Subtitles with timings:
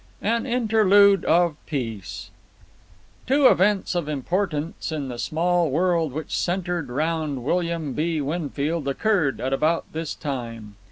[0.23, 2.31] An Interlude of Peace
[3.27, 8.19] Two events of importance in the small world which centred round William B.
[8.19, 10.75] Winfield occurred at about this time.